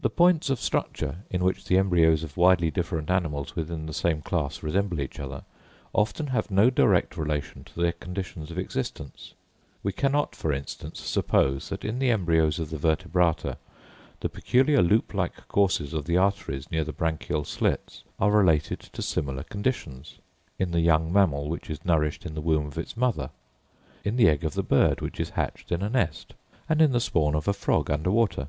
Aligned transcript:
The 0.00 0.10
points 0.10 0.50
of 0.50 0.60
structure, 0.60 1.24
in 1.30 1.42
which 1.42 1.64
the 1.64 1.78
embryos 1.78 2.22
of 2.22 2.36
widely 2.36 2.70
different 2.70 3.08
animals 3.10 3.56
within 3.56 3.86
the 3.86 3.94
same 3.94 4.20
class 4.20 4.62
resemble 4.62 5.00
each 5.00 5.18
other, 5.18 5.44
often 5.94 6.26
have 6.26 6.50
no 6.50 6.68
direct 6.68 7.16
relation 7.16 7.64
to 7.64 7.80
their 7.80 7.92
conditions 7.92 8.50
of 8.50 8.58
existence. 8.58 9.32
We 9.82 9.92
cannot, 9.92 10.36
for 10.36 10.52
instance, 10.52 11.00
suppose 11.00 11.70
that 11.70 11.86
in 11.86 12.00
the 12.00 12.10
embryos 12.10 12.58
of 12.58 12.68
the 12.68 12.76
vertebrata 12.76 13.56
the 14.20 14.28
peculiar 14.28 14.82
loop 14.82 15.14
like 15.14 15.48
courses 15.48 15.94
of 15.94 16.04
the 16.04 16.18
arteries 16.18 16.70
near 16.70 16.84
the 16.84 16.92
branchial 16.92 17.46
slits 17.46 18.04
are 18.20 18.30
related 18.30 18.80
to 18.80 19.00
similar 19.00 19.44
conditions—in 19.44 20.70
the 20.70 20.80
young 20.82 21.10
mammal 21.10 21.48
which 21.48 21.70
is 21.70 21.82
nourished 21.82 22.26
in 22.26 22.34
the 22.34 22.42
womb 22.42 22.66
of 22.66 22.76
its 22.76 22.94
mother, 22.94 23.30
in 24.04 24.16
the 24.16 24.28
egg 24.28 24.44
of 24.44 24.52
the 24.52 24.62
bird 24.62 25.00
which 25.00 25.18
is 25.18 25.30
hatched 25.30 25.72
in 25.72 25.80
a 25.80 25.88
nest, 25.88 26.34
and 26.68 26.82
in 26.82 26.92
the 26.92 27.00
spawn 27.00 27.34
of 27.34 27.48
a 27.48 27.54
frog 27.54 27.90
under 27.90 28.10
water. 28.10 28.48